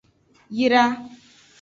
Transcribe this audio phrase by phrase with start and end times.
[0.57, 0.83] Yra.